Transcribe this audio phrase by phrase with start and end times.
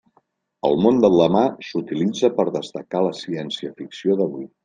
[0.69, 4.51] El món del demà s'utilitza per destacar la ciència-ficció d'avui.